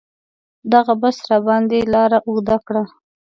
[0.73, 2.83] دغه بس راباندې لاره اوږده کړه.